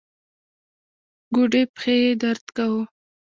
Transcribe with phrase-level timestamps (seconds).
[1.33, 2.83] ګوډې پښې يې درد کاوه.